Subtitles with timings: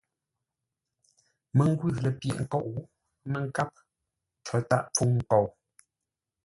[1.57, 2.81] Məngwʉ̂ lə̂ pyə̂ghʼ ńkóʼ, ə́
[3.31, 3.69] mə́ nkáp;
[4.45, 5.45] có tǎa pfûŋ nkou.